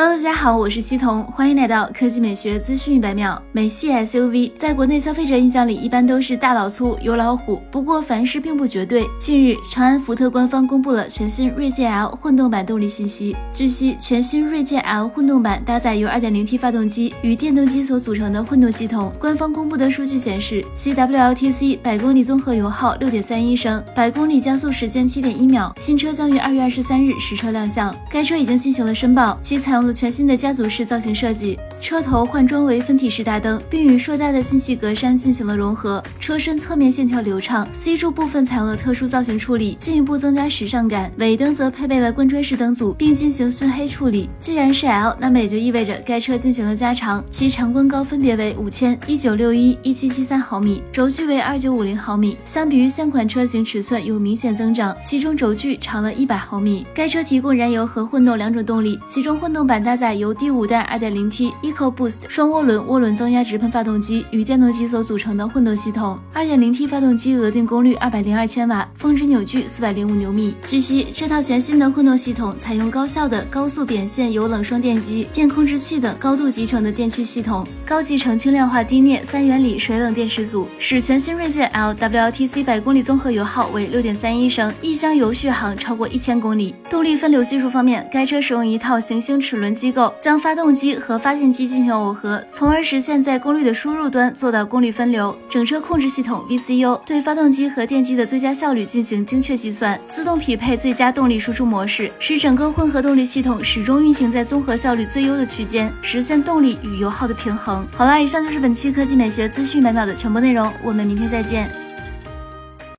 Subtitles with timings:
[0.00, 3.42] Hello，大家好，我是西彤，欢迎来到科技美学资讯一百秒。
[3.50, 9.08] 美系 SUV 在国内消费者印象里一般都是大老粗、油老虎，不过凡事并不绝对。
[9.18, 13.36] 近日，长安福特官方公布了全新锐界 L 混动版动力信息。
[13.52, 19.12] 据悉，全新锐界 L 混动版搭载由 2.0T 发动机与电动机所组成的混动系统。
[19.18, 25.74] 官方公布的数据显示，其 WLTC 百公里综合油耗6.31升，百公里加速时间7.1秒。
[25.76, 27.92] 新车将于2月23日实车亮相。
[28.08, 36.02] 该车已经进行了申报，其采用全新的家族式造型设计，车头换装为分体式大灯，并与硕大的进气格栅进行了融合。
[36.18, 41.10] 车身侧面线条流畅，C 柱部分采用了特殊造型处理，进一步增加时尚感。
[41.18, 44.28] 尾灯则配备了贯穿式灯组，并进行熏黑处理。
[44.38, 52.36] 既然是 L，那么也就意味着该车进行了加长，其长宽高分别为五千、一九六一、一七七三毫米，轴距为二九五零毫米。
[52.44, 56.86] 相比于现款车型，尺寸有明显增长，其中轴距长了一百毫米。
[56.94, 60.08] 该车提供燃油和混动两种动力，其中混动版搭载。
[60.18, 66.18] 由第五代 2.0T EcoBoost 双涡轮涡轮增压直喷发动机与电动机所组成的混动系统。
[66.34, 70.54] 2.0T 发动机额定功率202千瓦，峰值扭矩405牛米。
[70.66, 86.74] 据悉，这套全新的混动系统采用高效的高速扁线油冷双电机、电控制器等高度集成的电驱系统，高集成轻量化低镍三元锂水冷电池组，使全新锐界 L WLTC 百公里综合油耗为6.31升，一箱油续航超过一千公里。
[86.90, 90.12] 动力分流技术方面，该车使用一套行星齿轮机构。
[90.18, 95.36] 将发动机和发电机进行耦合，从而实现在功率的输入端做到功率分流。
[95.50, 107.86] 整车控制系统 VCU 对发动机和电机的最佳效率进行精确计算，自动匹配最佳动力输出模式，使整个混合动力系统始终运行在综合效率最优的区间，实现动力与油耗的平衡。
[107.96, 111.87] 好啦，以上就是本期科技美学资讯百秒的全部内容，我们明天再见。